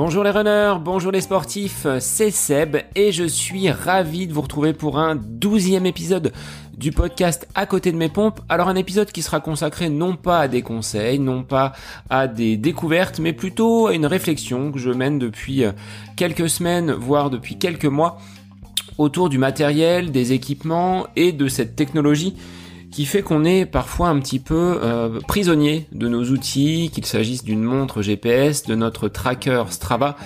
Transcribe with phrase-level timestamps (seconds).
[0.00, 4.72] Bonjour les runners, bonjour les sportifs, c'est Seb et je suis ravi de vous retrouver
[4.72, 6.32] pour un douzième épisode
[6.74, 8.40] du podcast à côté de mes pompes.
[8.48, 11.74] Alors un épisode qui sera consacré non pas à des conseils, non pas
[12.08, 15.72] à des découvertes, mais plutôt à une réflexion que je mène depuis euh,
[16.16, 18.18] quelques semaines, voire depuis quelques mois,
[18.96, 22.36] autour du matériel, des équipements et de cette technologie
[22.90, 27.44] qui fait qu'on est parfois un petit peu euh, prisonnier de nos outils, qu'il s'agisse
[27.44, 30.16] d'une montre GPS, de notre tracker Strava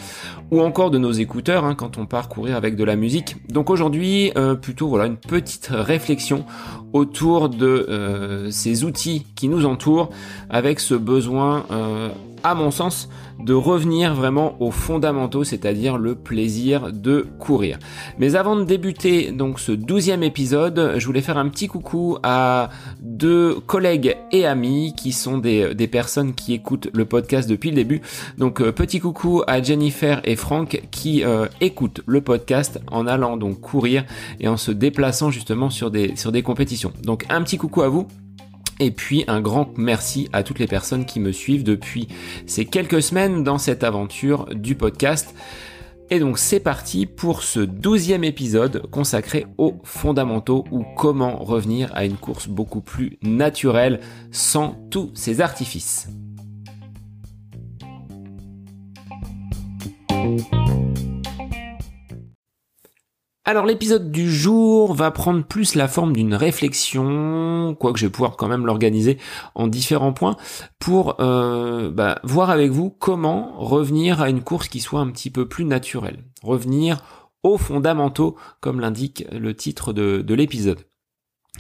[0.51, 3.37] ou encore de nos écouteurs hein, quand on part courir avec de la musique.
[3.49, 6.45] Donc aujourd'hui, euh, plutôt voilà une petite réflexion
[6.93, 10.11] autour de euh, ces outils qui nous entourent,
[10.49, 11.65] avec ce besoin,
[12.45, 13.09] à mon sens,
[13.43, 17.79] de revenir vraiment aux fondamentaux, c'est-à-dire le plaisir de courir.
[18.19, 22.54] Mais avant de débuter donc ce douzième épisode, je voulais faire un petit coucou à
[23.01, 28.01] deux collègues et amis qui sont des, personnes qui écoutent le podcast depuis le début.
[28.39, 33.37] Donc euh, petit coucou à Jennifer et Franck qui euh, écoutent le podcast en allant
[33.37, 34.05] donc courir
[34.41, 36.93] et en se déplaçant justement sur des, sur des compétitions.
[37.03, 38.09] Donc un petit coucou à vous.
[38.81, 42.09] Et puis un grand merci à toutes les personnes qui me suivent depuis
[42.47, 45.35] ces quelques semaines dans cette aventure du podcast.
[46.11, 52.05] Et donc c'est parti pour ce douzième épisode consacré aux fondamentaux ou comment revenir à
[52.05, 56.09] une course beaucoup plus naturelle sans tous ces artifices.
[63.47, 68.37] Alors l'épisode du jour va prendre plus la forme d'une réflexion, quoique je vais pouvoir
[68.37, 69.19] quand même l'organiser
[69.55, 70.37] en différents points,
[70.79, 75.29] pour euh, bah, voir avec vous comment revenir à une course qui soit un petit
[75.29, 76.25] peu plus naturelle.
[76.43, 77.03] Revenir
[77.43, 80.81] aux fondamentaux, comme l'indique le titre de l'épisode.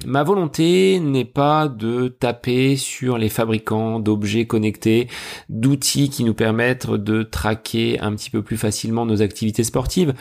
[0.06, 5.08] Ma volonté n'est pas de taper sur les fabricants d'objets connectés,
[5.48, 10.12] d'outils qui nous permettent de traquer un petit peu plus facilement nos activités sportives.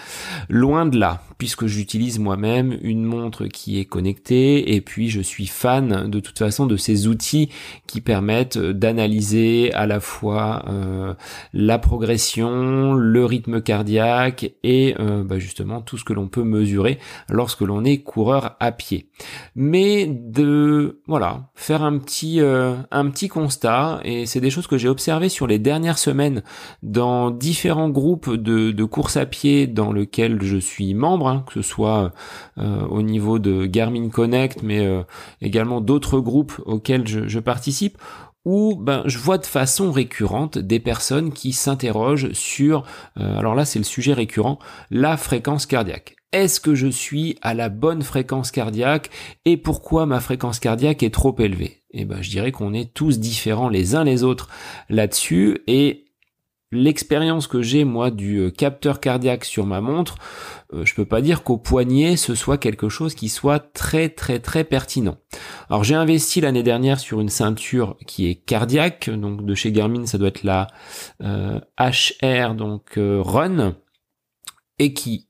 [0.47, 5.47] Loin de là, puisque j'utilise moi-même une montre qui est connectée et puis je suis
[5.47, 7.49] fan de toute façon de ces outils
[7.85, 11.13] qui permettent d'analyser à la fois euh,
[11.51, 16.99] la progression, le rythme cardiaque et euh, bah, justement tout ce que l'on peut mesurer
[17.27, 19.09] lorsque l'on est coureur à pied
[19.63, 24.77] mais de voilà faire un petit euh, un petit constat et c'est des choses que
[24.77, 26.43] j'ai observées sur les dernières semaines
[26.81, 31.53] dans différents groupes de, de course à pied dans lesquels je suis membre hein, que
[31.53, 32.11] ce soit
[32.57, 35.03] euh, au niveau de Garmin Connect mais euh,
[35.41, 37.97] également d'autres groupes auxquels je, je participe
[38.43, 42.83] où ben, je vois de façon récurrente des personnes qui s'interrogent sur,
[43.15, 44.59] alors là c'est le sujet récurrent,
[44.91, 49.09] la fréquence cardiaque est-ce que je suis à la bonne fréquence cardiaque
[49.45, 51.83] et pourquoi ma fréquence cardiaque est trop élevée?
[51.91, 54.49] Eh ben, je dirais qu'on est tous différents les uns les autres
[54.89, 56.05] là-dessus et
[56.71, 60.15] l'expérience que j'ai moi du euh, capteur cardiaque sur ma montre,
[60.73, 64.39] euh, je peux pas dire qu'au poignet ce soit quelque chose qui soit très très
[64.39, 65.17] très pertinent.
[65.69, 70.07] Alors j'ai investi l'année dernière sur une ceinture qui est cardiaque, donc de chez Garmin
[70.07, 70.67] ça doit être la
[71.21, 73.75] HR euh, donc Run
[74.79, 75.27] et qui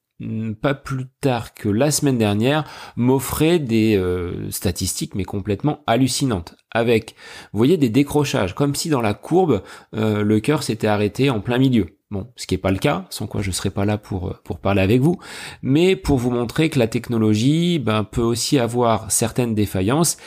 [0.61, 6.55] pas plus tard que la semaine dernière, m'offrait des euh, statistiques mais complètement hallucinantes.
[6.71, 7.15] Avec,
[7.51, 9.61] vous voyez, des décrochages, comme si dans la courbe,
[9.95, 11.97] euh, le cœur s'était arrêté en plein milieu.
[12.09, 14.39] Bon, ce qui n'est pas le cas, sans quoi je serais pas là pour, euh,
[14.43, 15.17] pour parler avec vous,
[15.61, 20.17] mais pour vous montrer que la technologie ben, peut aussi avoir certaines défaillances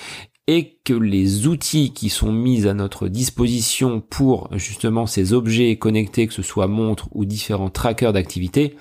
[0.49, 6.27] et que les outils qui sont mis à notre disposition pour justement ces objets connectés,
[6.27, 8.77] que ce soit montres ou différents trackers d'activité,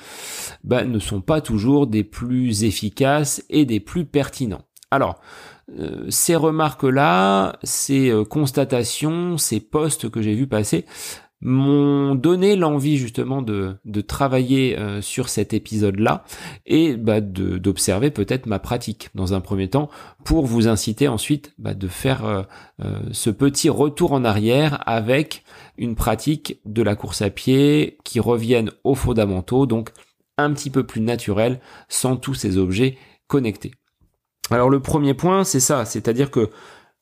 [0.64, 4.62] bah, ne sont pas toujours des plus efficaces et des plus pertinents.
[4.92, 5.20] Alors,
[5.80, 10.86] euh, ces remarques-là, ces euh, constatations, ces postes que j'ai vus passer,
[11.42, 16.24] m'ont donné l'envie justement de, de travailler euh, sur cet épisode-là
[16.66, 19.90] et bah, d'observer peut-être ma pratique dans un premier temps
[20.24, 22.44] pour vous inciter ensuite bah, de faire euh,
[22.84, 25.44] euh, ce petit retour en arrière avec
[25.78, 29.92] une pratique de la course à pied qui revienne aux fondamentaux, donc
[30.38, 31.60] un petit peu plus naturel
[31.90, 32.98] sans tous ces objets
[33.28, 33.72] connectés.
[34.52, 36.50] Alors le premier point, c'est ça, c'est-à-dire que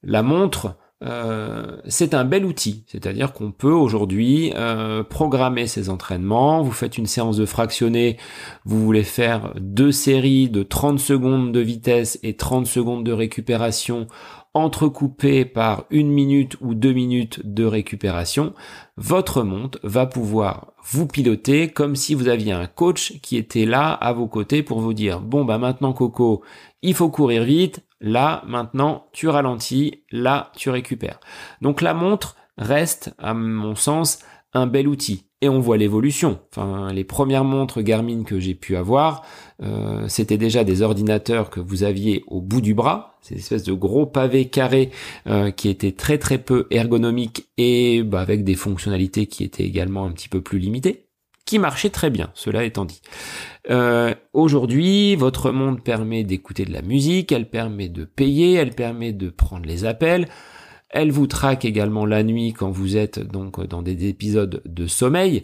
[0.01, 6.61] la montre, euh, c'est un bel outil, c'est-à-dire qu'on peut aujourd'hui euh, programmer ses entraînements,
[6.61, 8.17] vous faites une séance de fractionné,
[8.63, 14.07] vous voulez faire deux séries de 30 secondes de vitesse et 30 secondes de récupération
[14.53, 18.53] entrecoupé par une minute ou deux minutes de récupération,
[18.97, 23.91] votre montre va pouvoir vous piloter comme si vous aviez un coach qui était là
[23.91, 26.43] à vos côtés pour vous dire bon bah maintenant Coco,
[26.81, 31.19] il faut courir vite, là maintenant tu ralentis, là tu récupères.
[31.61, 34.19] Donc la montre reste à mon sens
[34.53, 36.39] un bel outil et on voit l'évolution.
[36.51, 39.23] Enfin, les premières montres Garmin que j'ai pu avoir,
[39.61, 43.73] euh, c'était déjà des ordinateurs que vous aviez au bout du bras, ces espèces de
[43.73, 44.89] gros pavés carrés
[45.27, 50.05] euh, qui étaient très très peu ergonomiques et bah, avec des fonctionnalités qui étaient également
[50.05, 51.07] un petit peu plus limitées,
[51.45, 53.01] qui marchaient très bien, cela étant dit.
[53.69, 59.11] Euh, aujourd'hui, votre montre permet d'écouter de la musique, elle permet de payer, elle permet
[59.11, 60.29] de prendre les appels.
[60.93, 65.43] Elle vous traque également la nuit quand vous êtes donc dans des épisodes de sommeil.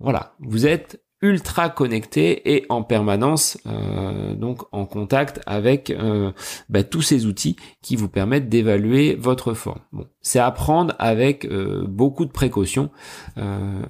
[0.00, 6.32] Voilà, vous êtes ultra connecté et en permanence euh, donc en contact avec euh,
[6.68, 9.80] bah, tous ces outils qui vous permettent d'évaluer votre forme.
[9.92, 12.90] Bon, c'est à prendre avec euh, beaucoup de précautions.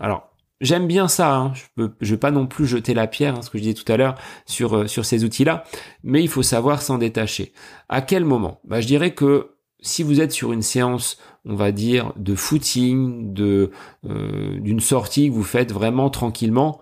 [0.01, 0.25] alors
[0.61, 1.53] J'aime bien ça, hein.
[1.55, 3.75] je peux, je vais pas non plus jeter la pierre, hein, ce que je disais
[3.75, 5.63] tout à l'heure sur sur ces outils-là,
[6.03, 7.53] mais il faut savoir s'en détacher.
[7.89, 8.61] À quel moment?
[8.65, 13.33] Bah, je dirais que si vous êtes sur une séance, on va dire, de footing,
[13.33, 13.71] de
[14.09, 16.81] euh, d'une sortie que vous faites vraiment tranquillement,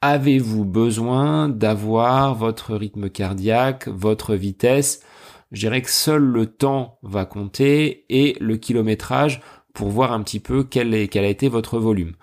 [0.00, 5.02] avez-vous besoin d'avoir votre rythme cardiaque, votre vitesse?
[5.52, 9.42] Je dirais que seul le temps va compter et le kilométrage
[9.74, 12.14] pour voir un petit peu quel, est, a été votre volume.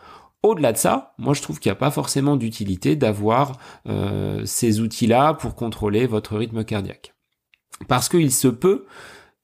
[0.44, 3.58] Au-delà de ça, moi je trouve qu'il n'y a pas forcément d'utilité d'avoir
[3.88, 7.14] euh, ces outils-là pour contrôler votre rythme cardiaque.
[7.88, 8.86] Parce qu'il se peut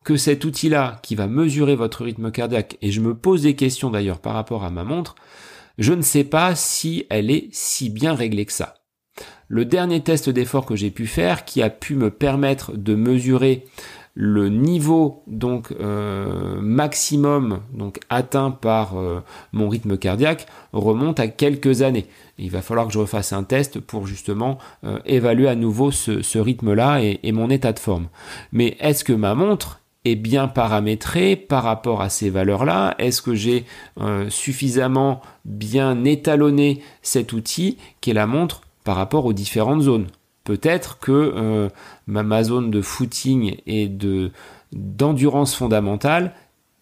[0.04, 3.90] que cet outil-là qui va mesurer votre rythme cardiaque, et je me pose des questions
[3.90, 5.16] d'ailleurs par rapport à ma montre,
[5.78, 8.76] je ne sais pas si elle est si bien réglée que ça.
[9.48, 13.66] Le dernier test d'effort que j'ai pu faire, qui a pu me permettre de mesurer
[14.16, 19.22] le niveau donc euh, maximum donc atteint par euh,
[19.54, 22.06] mon rythme cardiaque remonte à quelques années.
[22.38, 26.38] Il va falloir que je refasse un test pour justement euh, évaluer à nouveau ce,
[26.38, 28.08] rythme-là et, et, mon état de forme.
[28.52, 32.96] Mais est-ce que ma montre est bien paramétré par rapport à ces valeurs-là.
[32.98, 33.66] Est-ce que j'ai
[34.02, 40.08] euh, suffisamment bien étalonné cet outil qui est la montre par rapport aux différentes zones?
[40.44, 41.70] Peut-être que euh,
[42.08, 44.32] ma, zone de footing et de
[44.74, 46.34] d'endurance fondamentale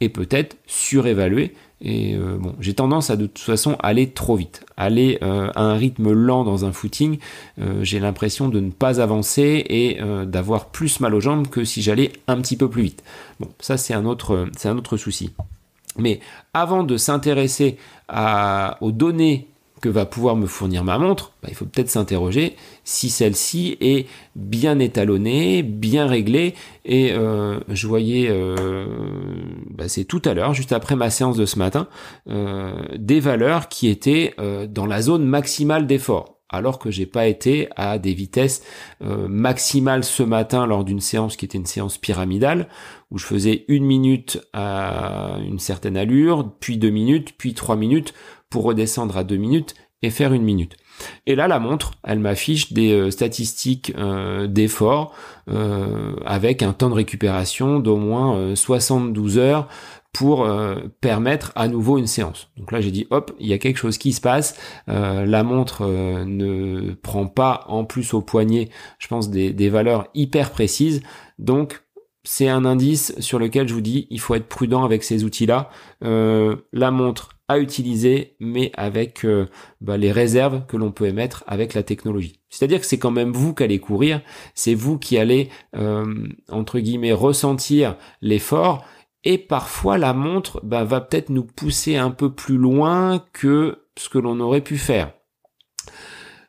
[0.10, 5.18] peut-être surévaluée et euh, bon, j'ai tendance à de toute façon aller trop vite, aller
[5.24, 7.18] euh, à un rythme lent dans un footing.
[7.60, 11.82] Euh, j'ai l'impression de ne pas avancer et d'avoir plus mal aux jambes que si
[11.82, 13.04] j'allais un petit peu plus vite.
[13.40, 15.32] Bon, ça c'est un autre, c'est un autre souci.
[15.98, 16.20] Mais
[16.54, 17.78] avant de s'intéresser
[18.10, 19.48] aux données
[19.82, 24.08] que va pouvoir me fournir ma montre, bah, il faut peut-être s'interroger si celle-ci est
[24.36, 26.54] bien étalonnée, bien réglée.
[26.86, 28.86] Et euh, je voyais, euh,
[29.72, 31.88] bah, c'est tout à l'heure, juste après ma séance de ce matin,
[32.30, 34.36] euh, des valeurs qui étaient
[34.70, 38.62] dans la zone maximale d'effort alors que j'ai pas été à des vitesses
[39.00, 42.68] maximales ce matin lors d'une séance qui était une séance pyramidale
[43.10, 48.14] où je faisais une minute à une certaine allure, puis deux minutes, puis trois minutes
[48.52, 50.78] pour redescendre à deux minutes et faire une minute.
[51.26, 55.14] Et là, la montre, elle m'affiche des euh, statistiques euh, d'effort
[55.50, 59.68] euh, avec un temps de récupération d'au moins 72 heures
[60.14, 60.46] pour
[61.00, 62.50] permettre à nouveau une séance.
[62.58, 64.60] Donc là, j'ai dit, hop, il y a quelque chose qui se passe.
[64.88, 68.68] la montre ne prend pas en plus au poignet,
[69.00, 71.02] je pense, des, valeurs hyper précises.
[71.40, 71.82] Donc,
[72.26, 75.70] c'est un indice sur lequel je vous dis, il faut être prudent avec ces outils-là.
[76.02, 79.48] la montre utiliser, mais avec euh,
[79.80, 82.40] bah, les réserves que l'on peut émettre avec la technologie.
[82.50, 84.22] C'est-à-dire que c'est quand même vous qui allez courir,
[84.56, 88.86] c'est vous qui allez, euh, entre guillemets, ressentir l'effort,
[89.24, 94.10] et parfois la montre bah, va peut-être nous pousser un peu plus loin que ce
[94.10, 95.14] que l'on aurait pu faire.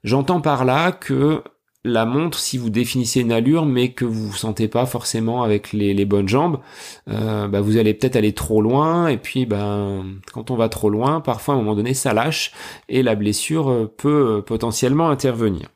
[0.04, 1.42] J'entends par là que
[1.84, 5.72] la montre, si vous définissez une allure, mais que vous vous sentez pas forcément avec
[5.72, 6.60] les, bonnes jambes,
[7.08, 9.08] euh, bah, vous allez peut-être aller trop loin.
[9.08, 12.52] Et puis, ben, quand on va trop loin, parfois à un moment donné, ça lâche
[12.88, 15.68] et la blessure euh, peut euh, potentiellement intervenir.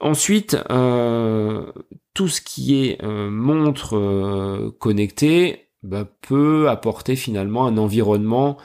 [0.00, 0.56] Ensuite,
[2.14, 8.56] tout ce qui est montre connectée bah, peut apporter finalement un environnement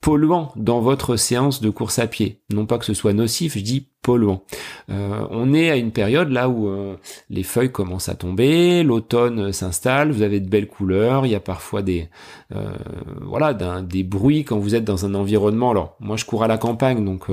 [0.00, 2.40] polluant dans votre séance de course à pied.
[2.50, 4.42] Non pas que ce soit nocif, je dis polluant.
[4.90, 6.96] Euh, on est à une période là où euh,
[7.28, 11.40] les feuilles commencent à tomber, l'automne s'installe, vous avez de belles couleurs, il y a
[11.40, 12.08] parfois des
[12.54, 12.72] euh,
[13.20, 13.52] voilà
[13.82, 15.70] des bruits quand vous êtes dans un environnement.
[15.70, 17.26] Alors moi je cours à la campagne donc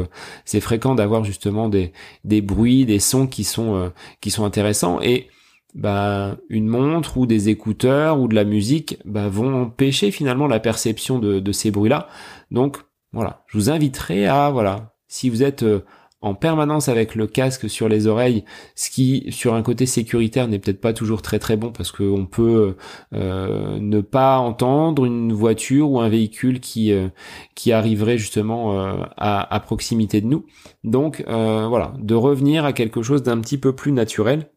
[0.43, 1.93] c'est fréquent d'avoir justement des
[2.25, 5.29] des bruits, des sons qui sont qui sont intéressants et
[5.75, 10.59] bah, une montre ou des écouteurs ou de la musique bah, vont empêcher finalement la
[10.59, 12.07] perception de, de ces bruits-là.
[12.51, 12.77] Donc
[13.13, 15.83] voilà, je vous inviterai à voilà, si vous êtes euh,
[16.21, 18.43] en permanence avec le casque sur les oreilles,
[18.75, 22.25] ce qui sur un côté sécuritaire n'est peut-être pas toujours très très bon parce qu'on
[22.25, 22.75] peut
[23.13, 27.09] euh, ne pas entendre une voiture ou un véhicule qui euh,
[27.55, 30.45] qui arriverait justement euh, à, à, proximité de nous.
[30.83, 34.49] Donc voilà, de revenir à quelque chose d'un petit peu plus naturel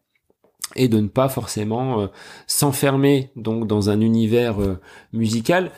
[0.75, 2.09] et de ne pas forcément
[2.47, 4.57] s'enfermer donc dans un univers
[5.13, 5.71] musical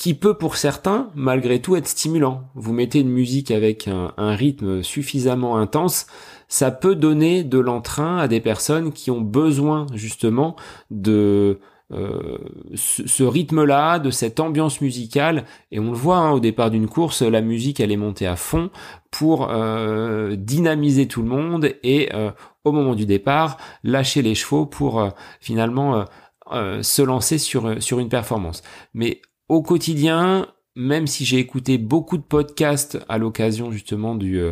[0.00, 2.44] qui peut pour certains, malgré tout, être stimulant.
[2.54, 6.06] Vous mettez une musique avec un, rythme suffisamment intense,
[6.48, 10.56] ça peut donner de l'entrain à des personnes qui ont besoin justement
[10.90, 11.60] de
[11.92, 12.38] euh,
[12.74, 15.44] ce, rythme-là, de cette ambiance musicale.
[15.72, 18.36] Et on le voit hein, au départ d'une course, la musique elle est montée à
[18.36, 18.70] fond
[19.10, 22.30] pour euh, dynamiser tout le monde et euh,
[22.64, 25.04] au moment du départ lâcher les chevaux pour
[25.40, 26.04] finalement
[26.52, 28.62] se lancer sur sur une performance.
[28.94, 34.42] Mais au quotidien, même si j'ai écouté beaucoup de podcasts à l'occasion justement du,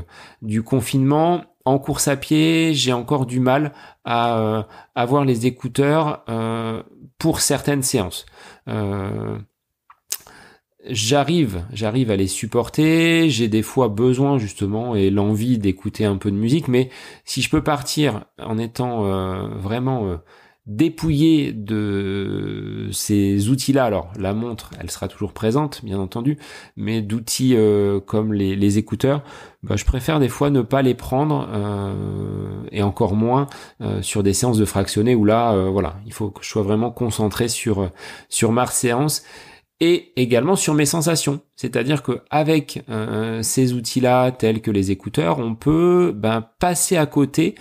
[0.42, 3.72] du confinement, en course à pied, j'ai encore du mal
[4.04, 4.62] à euh,
[4.94, 6.82] avoir les écouteurs euh,
[7.18, 8.26] pour certaines séances.
[10.88, 13.28] j'arrive, j'arrive à les supporter.
[13.28, 16.90] J'ai des fois besoin justement et l'envie d'écouter un peu de musique, mais
[17.24, 19.02] si je peux partir en étant
[19.58, 20.18] vraiment
[20.68, 23.86] dépouillé de ces outils-là.
[23.86, 26.38] Alors la montre, elle sera toujours présente, bien entendu,
[26.76, 29.22] mais d'outils euh, comme les, écouteurs,
[29.62, 33.46] bah, je préfère des fois ne pas les prendre euh, et encore moins
[33.80, 36.90] euh, sur des séances de fractionnés où là, voilà, il faut que je sois vraiment
[36.90, 37.90] concentré sur
[38.28, 39.22] sur ma séance
[39.80, 41.40] et également sur mes sensations.
[41.54, 42.84] C'est-à-dire que avec
[43.42, 47.54] ces outils-là, tels que les écouteurs, on peut ben, passer à côté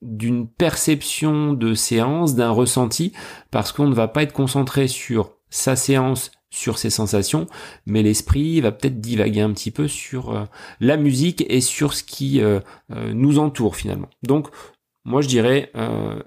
[0.00, 3.12] d'une perception de séance, d'un ressenti,
[3.50, 7.46] parce qu'on ne va pas être concentré sur sa séance, sur ses sensations,
[7.84, 10.44] mais l'esprit va peut-être divaguer un petit peu sur euh,
[10.80, 12.60] la musique et sur ce qui euh,
[12.92, 14.08] euh, nous entoure finalement.
[14.22, 14.48] Donc
[15.04, 15.70] moi je dirais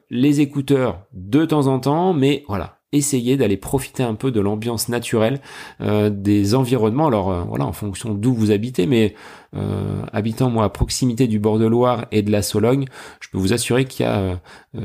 [0.09, 4.89] les écouteurs de temps en temps, mais voilà, essayer d'aller profiter un peu de l'ambiance
[4.89, 5.41] naturelle
[5.81, 7.07] euh, des environnements.
[7.07, 9.13] Alors euh, voilà, en fonction d'où vous habitez, mais
[9.55, 12.85] euh, habitant moi à proximité du bord de Loire et de la Sologne,
[13.19, 14.39] je peux vous assurer qu'il y a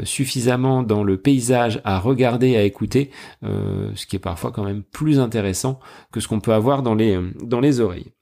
[0.05, 3.11] suffisamment dans le paysage à regarder, à écouter,
[3.43, 5.79] ce qui est parfois quand même plus intéressant
[6.13, 8.13] que ce qu'on peut avoir dans les dans les oreilles.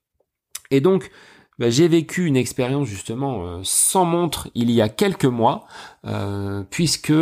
[0.70, 1.10] Et donc
[1.58, 5.66] bah, j'ai vécu une expérience justement sans montre il y a quelques mois,
[6.70, 7.12] puisque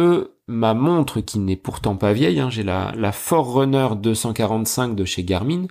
[0.51, 5.25] ma montre qui n'est pourtant pas vieille, hein, j'ai la, la Forerunner 245 de chez
[5.25, 5.67] Garmin,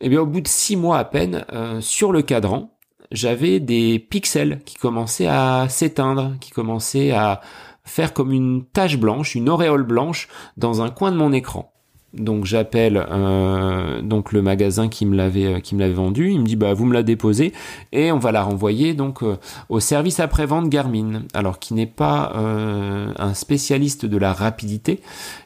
[0.00, 2.74] eh bien au bout de six mois à peine, euh, sur le cadran,
[3.12, 7.40] j'avais des pixels qui commençaient à s'éteindre, qui commençaient à
[7.84, 11.72] faire comme une tache blanche, une auréole blanche dans un coin de mon écran.
[12.14, 16.30] Donc j'appelle euh, donc le magasin qui me l'avait euh, qui me l'avait vendu.
[16.30, 17.52] Il me dit bah vous me la déposez
[17.92, 19.36] et on va la renvoyer donc euh,
[19.68, 21.24] au service après vente Garmin.
[21.34, 25.00] Alors qui n'est pas un spécialiste de la rapidité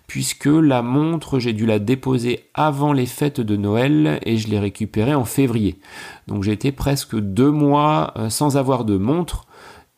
[0.06, 4.60] puisque la montre j'ai dû la déposer avant les fêtes de Noël et je l'ai
[4.60, 5.80] récupérée en février.
[6.28, 9.46] Donc j'ai été presque deux mois sans avoir de montre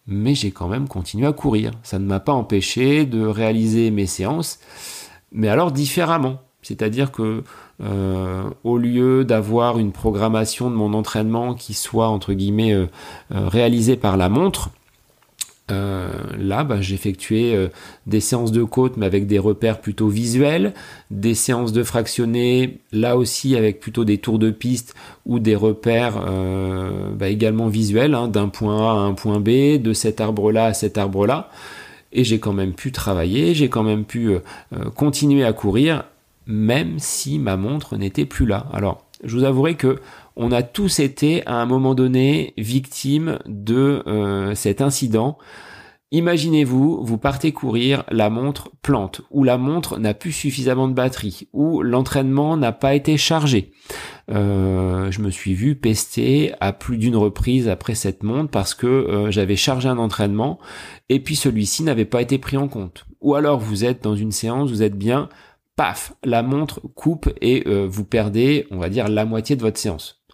[0.06, 1.73] mais j'ai quand même continué à courir.
[1.83, 4.61] Ça ne m'a pas empêché de réaliser mes séances,
[5.33, 6.43] mais alors différemment.
[6.64, 7.42] C'est-à-dire que
[7.83, 12.87] euh, au lieu d'avoir une programmation de mon entraînement qui soit entre guillemets euh,
[13.35, 14.71] euh, réalisée par la montre,
[15.68, 17.71] là, bah, j'effectuais
[18.06, 20.75] des séances de côte, mais avec des repères plutôt visuels,
[21.11, 24.94] des séances de fractionnés, là aussi avec plutôt des tours de piste
[25.25, 26.23] ou des repères
[27.14, 30.75] bah, également visuels, hein, d'un point A à un point B, de cet arbre-là à
[30.75, 31.49] cet arbre-là.
[32.12, 34.37] Et j'ai quand même pu travailler, j'ai quand même pu
[34.94, 36.04] continuer à courir
[36.46, 38.66] même si ma montre n'était plus là.
[38.72, 40.00] Alors, je vous avouerai que
[40.36, 45.38] on a tous été à un moment donné victimes de euh, cet incident.
[46.10, 51.48] Imaginez-vous, vous partez courir, la montre plante, ou la montre n'a plus suffisamment de batterie,
[51.52, 53.72] ou l'entraînement n'a pas été chargé.
[54.30, 58.86] Euh, je me suis vu pester à plus d'une reprise après cette montre parce que
[58.86, 60.58] euh, j'avais chargé un entraînement
[61.08, 63.06] et puis celui-ci n'avait pas été pris en compte.
[63.20, 65.28] Ou alors vous êtes dans une séance, vous êtes bien,
[65.76, 69.78] paf, la montre coupe et euh, vous perdez, on va dire, la moitié de votre
[69.78, 70.25] séance.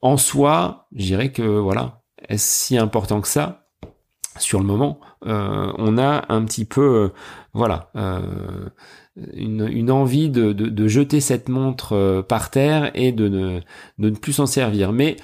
[0.00, 3.64] En soi, je dirais que voilà, est-ce si important que ça?
[4.38, 7.08] Sur le moment euh, On a un petit peu, euh,
[7.54, 7.90] voilà,
[9.34, 13.60] une, envie de, jeter cette montre par terre et de ne,
[13.98, 14.92] de ne plus s'en servir.
[14.92, 15.16] Mais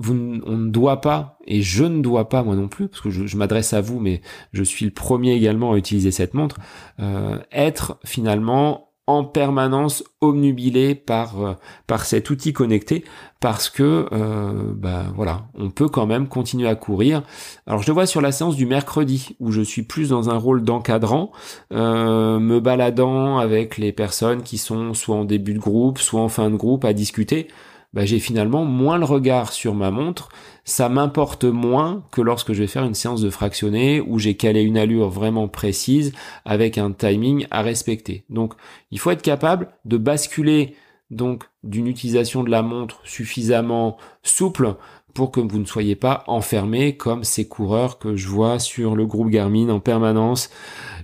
[0.00, 3.10] vous, on ne doit pas, et je ne dois pas moi non plus, parce que
[3.10, 6.56] je, m'adresse à vous, mais je suis le premier également à utiliser cette montre,
[7.00, 11.54] euh, être finalement en permanence obnubilé par euh,
[11.88, 13.04] par cet outil connecté
[13.40, 17.22] parce que euh, bah voilà on peut quand même continuer à courir.
[17.66, 20.36] Alors je le vois sur la séance du mercredi où je suis plus dans un
[20.36, 21.32] rôle d'encadrant
[21.72, 26.28] euh, me baladant avec les personnes qui sont soit en début de groupe soit en
[26.28, 27.48] fin de groupe à discuter
[27.92, 30.28] bah, j'ai finalement moins le regard sur ma montre.
[30.64, 34.62] Ça m'importe moins que lorsque je vais faire une séance de fractionné où j'ai calé
[34.62, 36.12] une allure vraiment précise
[36.44, 38.24] avec un timing à respecter.
[38.30, 38.54] Donc,
[38.90, 40.76] il faut être capable de basculer
[41.10, 44.76] donc d'une utilisation de la montre suffisamment souple
[45.14, 49.06] pour que vous ne soyez pas enfermé comme ces coureurs que je vois sur le
[49.06, 50.50] groupe Garmin en permanence.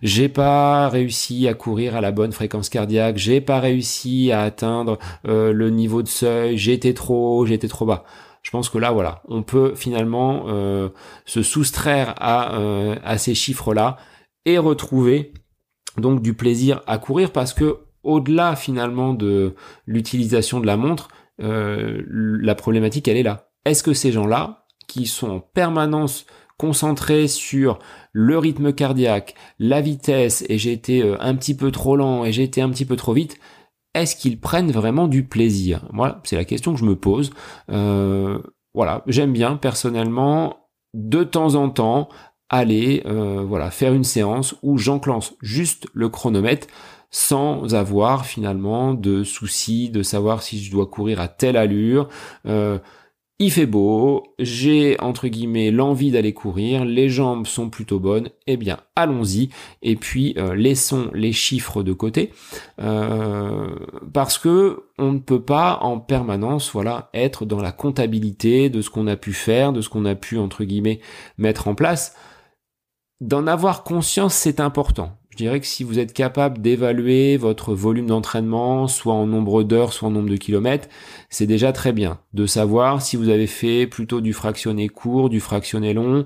[0.02, 4.98] J'ai pas réussi à courir à la bonne fréquence cardiaque, j'ai pas réussi à atteindre
[5.26, 8.04] euh, le niveau de seuil, j'étais trop haut, j'étais trop bas.
[8.42, 10.90] Je pense que là, voilà, on peut finalement euh,
[11.25, 13.96] se soustraire à, euh, à ces chiffres-là
[14.44, 15.32] et retrouver
[15.98, 21.08] donc du plaisir à courir parce que au-delà finalement de l'utilisation de la montre,
[21.38, 26.25] la problématique elle est là est-ce que ces gens-là, qui sont en permanence
[26.56, 27.78] concentrés sur
[28.12, 32.32] le rythme cardiaque, la vitesse, et j'ai été euh, un petit peu trop lent et
[32.32, 33.38] j'ai été un petit peu trop vite,
[33.92, 35.88] est-ce qu'ils prennent vraiment du plaisir?
[35.92, 37.30] Voilà, c'est la question que je me pose.
[37.70, 38.38] Euh,
[38.73, 42.08] voilà, j'aime bien personnellement de temps en temps
[42.49, 46.68] aller euh, voilà faire une séance où j'enclenche juste le chronomètre
[47.11, 52.08] sans avoir finalement de soucis de savoir si je dois courir à telle allure
[53.38, 58.57] il fait beau, j'ai entre guillemets l'envie d'aller courir, les jambes sont plutôt bonnes, eh
[58.57, 59.50] bien allons-y
[59.83, 62.33] et puis euh, laissons les chiffres de côté
[62.81, 63.69] euh,
[64.14, 68.88] parce que on ne peut pas en permanence voilà être dans la comptabilité de ce
[68.88, 71.00] qu'on a pu faire, de ce qu'on a pu entre guillemets
[71.37, 72.14] mettre en place.
[73.23, 75.16] D'en avoir conscience, c'est important.
[75.37, 79.93] Je dirais que si vous êtes capable d'évaluer votre volume d'entraînement, soit en nombre d'heures,
[79.93, 80.88] soit en nombre de kilomètres,
[81.28, 82.21] c'est déjà très bien.
[82.33, 86.25] De savoir si vous avez fait plutôt du fractionné court, du fractionné long,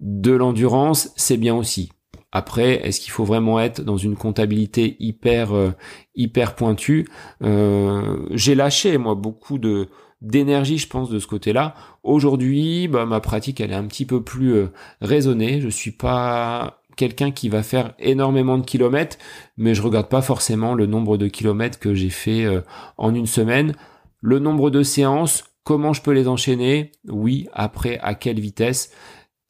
[0.00, 1.88] de l'endurance, c'est bien aussi.
[2.30, 5.70] Après, est-ce qu'il faut vraiment être dans une comptabilité hyper euh,
[6.14, 7.08] hyper pointue?
[7.42, 9.88] Euh, J'ai lâché moi beaucoup de
[10.20, 11.74] d'énergie, je pense, de ce côté-là.
[12.02, 14.66] Aujourd'hui, bah, ma pratique, elle est un petit peu plus euh,
[15.00, 15.60] raisonnée.
[15.60, 19.18] Je suis pas quelqu'un qui va faire énormément de kilomètres,
[19.56, 22.62] mais je regarde pas forcément le nombre de kilomètres que j'ai fait euh,
[22.96, 23.74] en une semaine.
[24.20, 26.92] Le nombre de séances, comment je peux les enchaîner?
[27.08, 28.90] Oui, après, à quelle vitesse?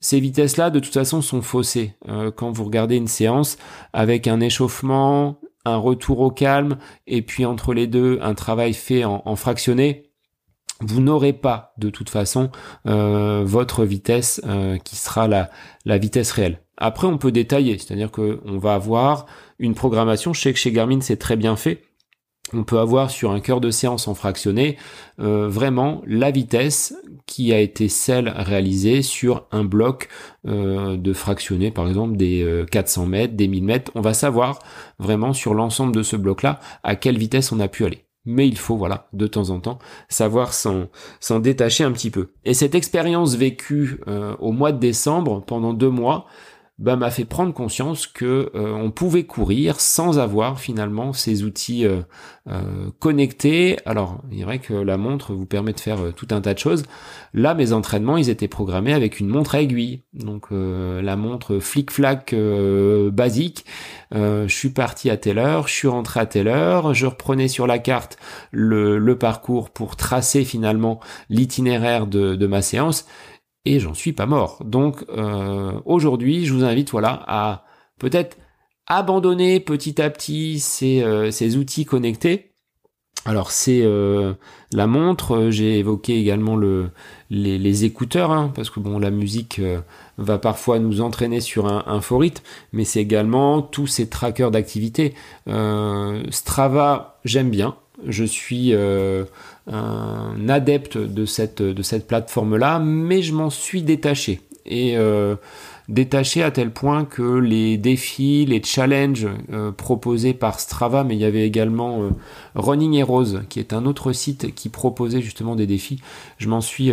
[0.00, 1.94] Ces vitesses-là, de toute façon, sont faussées.
[2.08, 3.56] Euh, quand vous regardez une séance
[3.92, 9.04] avec un échauffement, un retour au calme, et puis entre les deux, un travail fait
[9.04, 10.05] en, fractionné,
[10.80, 12.50] vous n'aurez pas de toute façon
[12.86, 14.40] euh, votre vitesse
[14.84, 15.50] qui sera la,
[15.84, 16.60] la vitesse réelle.
[16.76, 19.26] Après, on peut détailler, c'est-à-dire qu'on va avoir
[19.58, 20.34] une programmation.
[20.34, 21.82] Je sais que chez Garmin, c'est très bien fait.
[22.52, 24.76] On peut avoir sur un cœur de séance en fractionné
[25.18, 26.94] euh, vraiment la vitesse
[27.26, 30.08] qui a été celle réalisée sur un bloc
[30.46, 33.90] euh, de fractionné, par exemple des 400 euh, mètres, des 1000 mètres.
[33.96, 34.60] On va savoir
[35.00, 38.58] vraiment sur l'ensemble de ce bloc-là à quelle vitesse on a pu aller mais il
[38.58, 40.88] faut, voilà, de temps en temps, savoir s'en,
[41.40, 42.28] détacher un petit peu.
[42.44, 44.00] Et cette expérience vécue
[44.38, 46.26] au mois de décembre, pendant deux mois,
[46.78, 51.86] bah, m'a fait prendre conscience que euh, on pouvait courir sans avoir finalement ces outils
[51.86, 52.02] euh,
[52.48, 53.78] euh, connectés.
[53.86, 56.58] Alors, il est vrai que la montre vous permet de faire tout un tas de
[56.58, 56.82] choses.
[57.32, 60.02] Là, mes entraînements, ils étaient programmés avec une montre à aiguille.
[60.12, 62.34] Donc, la montre flic-flac
[63.12, 63.64] basique.
[64.12, 67.66] je suis parti à telle heure, je suis rentré à telle heure, je reprenais sur
[67.66, 68.16] la carte
[68.52, 73.06] le, parcours pour tracer finalement l'itinéraire de ma séance
[73.66, 74.62] et j'en suis pas mort.
[74.64, 77.64] Donc euh, aujourd'hui, je vous invite voilà à
[77.98, 78.38] peut-être
[78.86, 82.52] abandonner petit à petit ces, euh, ces outils connectés.
[83.24, 84.34] Alors c'est euh,
[84.72, 86.90] la montre, j'ai évoqué également le,
[87.28, 89.60] les, écouteurs, hein, parce que bon la musique
[90.16, 92.22] va parfois nous entraîner sur un, un faux
[92.72, 95.14] mais c'est également tous ces trackers d'activité.
[96.30, 97.74] Strava, j'aime bien,
[98.06, 98.74] je suis
[99.66, 104.40] un adepte de cette, plateforme-là, mais je m'en suis détaché.
[104.64, 105.36] Et euh,
[105.88, 111.20] détaché à tel point que les défis, les challenges euh, proposés par Strava, mais il
[111.20, 112.10] y avait également euh,
[112.56, 116.00] Running Heroes, qui est un autre site qui proposait justement des défis,
[116.38, 116.92] je m'en suis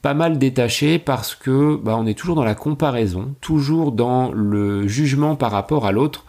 [0.00, 4.88] pas mal détaché parce que bah, on est toujours dans la comparaison, toujours dans le
[4.88, 6.24] jugement par rapport à l'autre.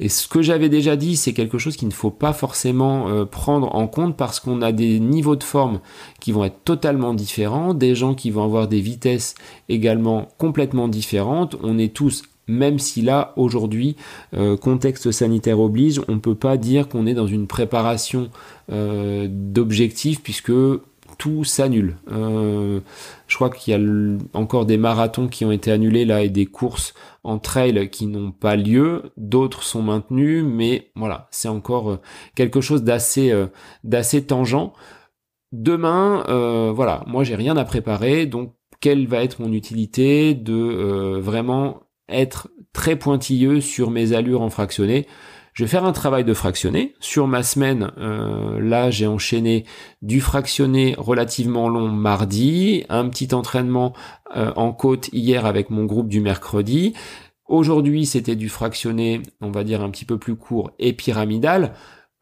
[0.00, 3.24] Et ce que j'avais déjà dit, c'est quelque chose qu'il ne faut pas forcément euh,
[3.24, 5.80] prendre en compte parce qu'on a des niveaux de forme
[6.20, 9.34] qui vont être totalement différents, des gens qui vont avoir des vitesses
[9.68, 11.56] également complètement différentes.
[11.62, 13.94] On est tous même si là, aujourd'hui,
[14.34, 18.30] euh, contexte sanitaire oblige, on ne peut pas dire qu'on est dans une préparation
[18.72, 20.52] euh, d'objectifs puisque
[21.18, 21.96] tout s'annule.
[22.10, 22.80] Euh,
[23.26, 26.46] je crois qu'il y a encore des marathons qui ont été annulés là et des
[26.46, 29.12] courses en trail qui n'ont pas lieu.
[29.16, 31.98] D'autres sont maintenus, mais voilà, c'est encore
[32.34, 33.34] quelque chose d'assez
[33.84, 34.70] d'assez tangent.
[35.52, 36.24] Demain,
[36.72, 42.48] voilà, moi j'ai rien à préparer, donc quelle va être mon utilité de vraiment être
[42.72, 45.06] très pointilleux sur mes allures en fractionné?
[45.58, 46.94] Je vais faire un travail de fractionné.
[47.00, 49.64] Sur ma semaine, euh, là, j'ai enchaîné
[50.02, 53.92] du fractionné relativement long mardi, un petit entraînement
[54.36, 56.94] euh, en côte hier avec mon groupe du mercredi.
[57.48, 61.74] Aujourd'hui, c'était du fractionné, on va dire un petit peu plus court et pyramidal.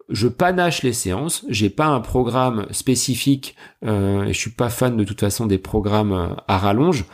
[0.09, 1.44] Je panache les séances.
[1.51, 3.55] J'ai pas un programme spécifique.
[3.85, 7.05] Euh, et je suis pas fan de toute façon des programmes à rallonge.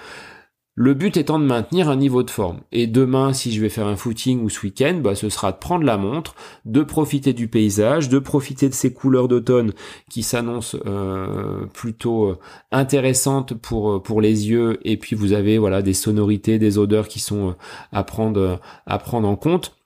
[0.75, 2.61] Le but étant de maintenir un niveau de forme.
[2.73, 5.59] Et demain, si je vais faire un footing ou ce week-end, bah, ce sera de
[5.59, 9.73] prendre la montre, de profiter du paysage, de profiter de ces couleurs d'automne
[10.09, 12.39] qui s'annoncent euh, plutôt euh,
[12.71, 14.79] intéressantes pour euh, pour les yeux.
[14.85, 17.55] Et puis vous avez voilà des sonorités, des odeurs qui sont
[17.93, 19.77] à prendre à prendre en compte.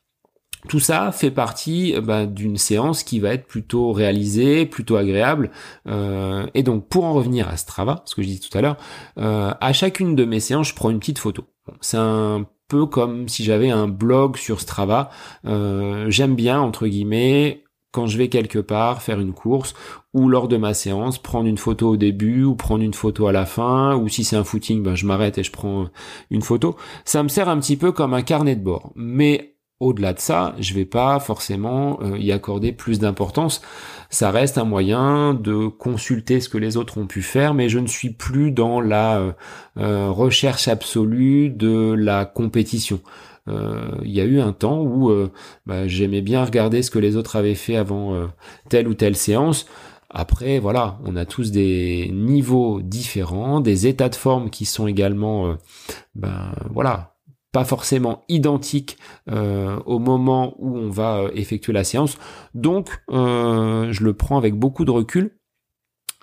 [0.68, 5.50] Tout ça fait partie euh, bah, d'une séance qui va être plutôt réalisée, plutôt agréable.
[5.86, 8.76] Euh, et donc pour en revenir à Strava, ce que je disais tout à l'heure,
[9.18, 11.44] euh, à chacune de mes séances, je prends une petite photo.
[11.80, 15.10] c'est un peu comme si j'avais un blog sur Strava.
[15.44, 17.62] J'aime bien, entre guillemets,
[17.96, 19.74] quand je vais quelque part faire une course
[20.12, 23.32] ou lors de ma séance prendre une photo au début ou prendre une photo à
[23.32, 25.88] la fin ou si c'est un footing ben je m'arrête et je prends
[26.30, 26.76] une photo
[27.06, 30.54] ça me sert un petit peu comme un carnet de bord mais au-delà de ça,
[30.58, 33.60] je vais pas forcément euh, y accorder plus d'importance.
[34.08, 37.78] Ça reste un moyen de consulter ce que les autres ont pu faire, mais je
[37.78, 39.32] ne suis plus dans la euh,
[39.78, 43.00] euh, recherche absolue de la compétition.
[43.48, 45.08] Il y a eu un temps où
[45.66, 48.28] bah, j'aimais bien regarder ce que les autres avaient fait avant
[48.68, 49.66] telle ou telle séance.
[50.10, 55.56] Après, voilà, on a tous des niveaux différents, des états de forme qui sont également,
[56.16, 57.15] ben voilà,
[57.56, 58.98] pas forcément identique
[59.30, 62.18] euh, au moment où on va euh, effectuer la séance.
[62.52, 65.38] Donc, euh, je le prends avec beaucoup de recul.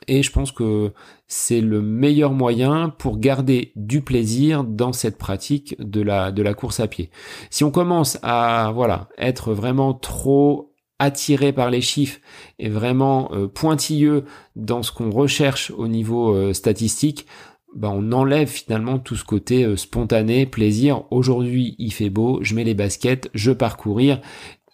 [0.08, 0.94] Et je pense que
[1.28, 6.54] c'est le meilleur moyen pour garder du plaisir dans cette pratique de la, de la
[6.54, 7.10] course à pied.
[7.50, 12.20] Si on commence à voilà être vraiment trop attiré par les chiffres
[12.60, 17.26] et vraiment pointilleux dans ce qu'on recherche au niveau statistique,
[17.76, 21.04] bah, on enlève finalement tout ce côté euh, spontané, plaisir.
[21.12, 24.22] Aujourd'hui, il fait beau, je mets les baskets, je pars courir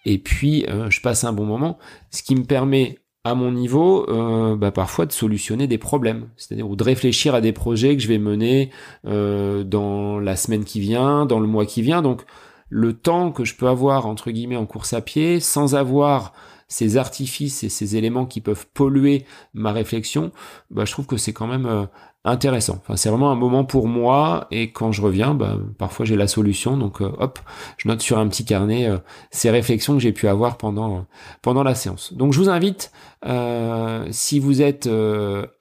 [0.06, 1.78] et puis euh, je passe un bon moment.
[2.12, 6.70] Ce qui me permet à mon niveau, euh, bah, parfois de solutionner des problèmes, c'est-à-dire
[6.70, 8.72] ou de réfléchir à des projets que je vais mener
[9.04, 12.02] dans la semaine qui vient, dans le mois qui vient.
[12.02, 12.24] Donc
[12.70, 16.34] le temps que je peux avoir entre guillemets en course à pied, sans avoir
[16.68, 20.32] ces artifices et ces éléments qui peuvent polluer ma réflexion,
[20.70, 21.88] bah, je trouve que c'est quand même
[22.26, 22.80] intéressant.
[22.82, 26.28] Enfin, c'est vraiment un moment pour moi et quand je reviens, bah, parfois j'ai la
[26.28, 26.76] solution.
[26.76, 27.40] Donc euh, hop,
[27.78, 28.98] je note sur un petit carnet euh,
[29.32, 31.06] ces réflexions que j'ai pu avoir pendant
[31.42, 32.14] pendant la séance.
[32.14, 32.92] Donc je vous invite,
[33.26, 34.90] euh, si vous êtes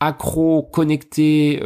[0.00, 1.62] accro, connecté,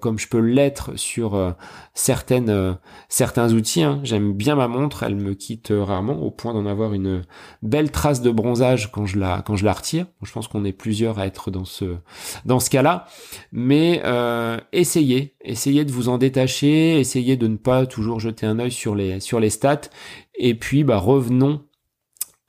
[0.00, 1.54] comme je peux l'être sur
[1.94, 2.78] certaines
[3.08, 3.82] certains outils.
[3.82, 4.00] Hein.
[4.02, 7.22] J'aime bien ma montre, elle me quitte rarement au point d'en avoir une
[7.62, 10.06] belle trace de bronzage quand je la quand je la retire.
[10.22, 11.96] Je pense qu'on est plusieurs à être dans ce
[12.44, 13.06] dans ce cas-là,
[13.52, 14.32] mais euh,
[14.72, 18.94] essayez, essayez de vous en détacher, essayez de ne pas toujours jeter un œil sur
[18.94, 19.90] les sur les stats,
[20.34, 21.60] et puis bah revenons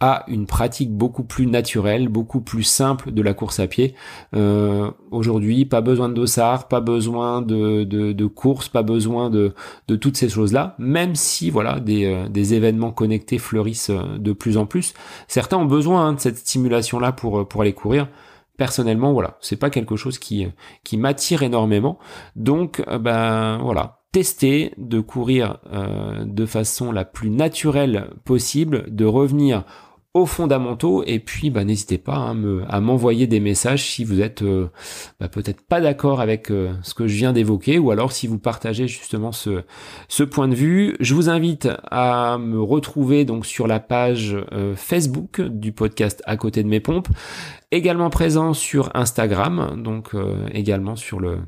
[0.03, 3.95] à une pratique beaucoup plus naturelle, beaucoup plus simple de la course à pied.
[4.35, 9.53] Euh, aujourd'hui, pas besoin de dossard, pas besoin de, de, course, pas besoin de,
[9.87, 14.65] de toutes ces choses-là, même si voilà des, euh, événements connectés fleurissent de plus en
[14.65, 14.93] plus.
[15.29, 18.09] Certains ont besoin hein, de cette stimulation-là pour aller courir
[18.57, 20.47] personnellement, voilà, c'est pas quelque chose qui,
[20.83, 21.99] qui m'attire énormément.
[22.35, 29.05] Donc, euh, ben voilà, tester de courir euh, de façon la plus naturelle possible, de
[29.05, 29.63] revenir
[30.13, 32.37] aux fondamentaux et puis bah, n'hésitez pas hein,
[32.69, 34.67] à m'envoyer des messages si vous êtes euh,
[35.19, 38.37] bah, peut-être pas d'accord avec euh, ce que je viens d'évoquer ou alors si vous
[38.37, 39.63] partagez justement ce,
[40.07, 40.95] ce point de vue.
[40.99, 46.37] Je vous invite à me retrouver donc sur la page euh, Facebook du podcast à
[46.37, 47.09] côté de mes pompes
[47.71, 50.11] Également présent sur Instagram, donc
[50.53, 51.39] également sur le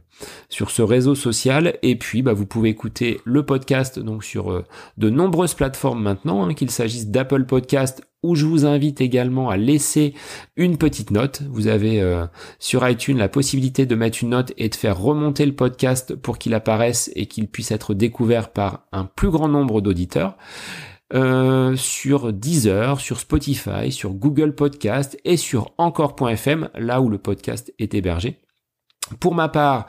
[0.49, 1.77] sur ce réseau social.
[1.83, 4.63] Et puis, bah, vous pouvez écouter le podcast donc sur
[4.97, 9.57] de nombreuses plateformes maintenant, hein, qu'il s'agisse d'Apple Podcast où je vous invite également à
[9.57, 10.13] laisser
[10.55, 11.41] une petite note.
[11.49, 12.25] Vous avez euh,
[12.59, 16.37] sur iTunes la possibilité de mettre une note et de faire remonter le podcast pour
[16.37, 20.37] qu'il apparaisse et qu'il puisse être découvert par un plus grand nombre d'auditeurs.
[21.13, 27.71] Euh, sur Deezer, sur Spotify, sur Google Podcast et sur encore.fm, là où le podcast
[27.77, 28.39] est hébergé.
[29.19, 29.87] Pour ma part,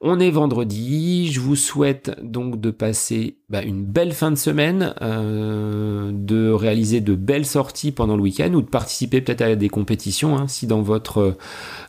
[0.00, 1.32] on est vendredi.
[1.32, 7.00] Je vous souhaite donc de passer bah, une belle fin de semaine, euh, de réaliser
[7.00, 10.36] de belles sorties pendant le week-end ou de participer peut-être à des compétitions.
[10.36, 11.36] Hein, si dans votre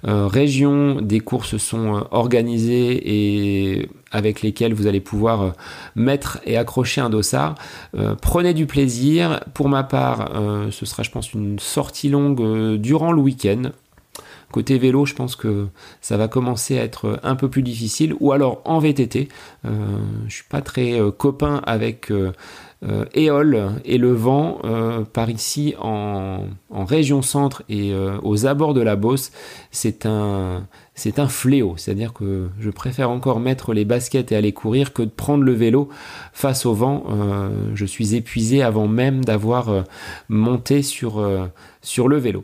[0.08, 5.54] euh, région des courses sont euh, organisées et avec lesquelles vous allez pouvoir
[5.96, 7.56] mettre et accrocher un dossard,
[8.22, 9.40] prenez du plaisir.
[9.56, 10.32] Pour ma part,
[10.70, 13.72] ce sera, je pense, une sortie longue durant le week-end
[14.54, 15.66] Côté vélo, je pense que
[16.00, 18.14] ça va commencer à être un peu plus difficile.
[18.20, 19.28] Ou alors en VTT,
[19.66, 22.34] euh, je suis pas très euh, copain avec euh,
[23.16, 24.60] Éole et le vent
[25.14, 29.32] par ici en, région centre et aux abords de la Beauce.
[29.72, 31.76] C'est un c'est un fléau.
[31.78, 35.54] C'est-à-dire que je préfère encore mettre les baskets et aller courir que de prendre le
[35.54, 35.88] vélo
[36.34, 37.06] face au vent.
[37.74, 39.86] je suis épuisé avant même d'avoir
[40.28, 42.44] monté sur le vélo.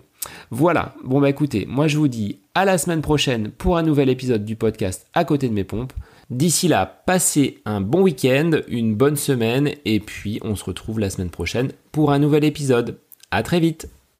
[0.51, 4.09] Voilà, bon bah écoutez, moi je vous dis à la semaine prochaine pour un nouvel
[4.09, 5.93] épisode du podcast à côté de mes pompes.
[6.29, 11.09] D'ici là, passez un bon week-end, une bonne semaine, et puis on se retrouve la
[11.09, 12.99] semaine prochaine pour un nouvel épisode.
[13.31, 13.89] À très vite